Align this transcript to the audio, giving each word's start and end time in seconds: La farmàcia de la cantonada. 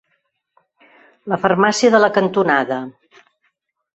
La 1.33 1.39
farmàcia 1.43 1.93
de 1.97 2.01
la 2.03 2.11
cantonada. 2.17 2.79